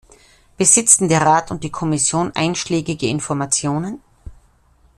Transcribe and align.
Besitzen 0.57 1.09
der 1.09 1.21
Rat 1.21 1.51
und 1.51 1.63
die 1.63 1.69
Kommission 1.69 2.31
einschlägige 2.33 3.05
Informationen? 3.05 4.01